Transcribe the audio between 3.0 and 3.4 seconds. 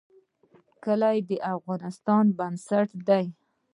دی